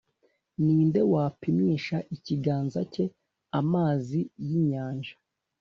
[0.63, 3.05] Ni nde wapimisha ikiganza cye
[3.59, 5.15] amazi y’inyanja,